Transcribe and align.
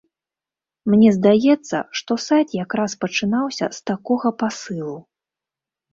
Мне 0.91 1.09
здаецца, 1.17 1.77
што 2.01 2.17
сайт 2.27 2.49
якраз 2.63 2.91
пачынаўся 3.03 3.65
з 3.79 3.87
такога 3.91 4.27
пасылу. 4.45 4.95